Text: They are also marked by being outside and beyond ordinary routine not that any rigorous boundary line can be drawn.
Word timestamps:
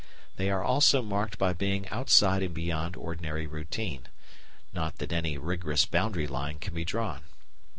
They 0.37 0.49
are 0.49 0.63
also 0.63 1.03
marked 1.03 1.37
by 1.37 1.53
being 1.53 1.87
outside 1.89 2.41
and 2.41 2.55
beyond 2.55 2.95
ordinary 2.95 3.45
routine 3.45 4.07
not 4.73 4.97
that 4.97 5.13
any 5.13 5.37
rigorous 5.37 5.85
boundary 5.85 6.25
line 6.25 6.57
can 6.57 6.73
be 6.73 6.83
drawn. 6.83 7.21